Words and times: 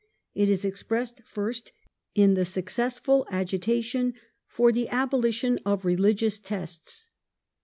It 0.33 0.49
is 0.49 0.65
expressed, 0.65 1.19
Abolition 1.21 1.31
first, 1.31 1.71
in 2.15 2.33
the 2.33 2.43
successful 2.43 3.27
agitation 3.29 4.15
for 4.47 4.71
the 4.71 4.89
abolition 4.89 5.59
of 5.63 5.85
religious" 5.85 6.39
tests 6.49 7.09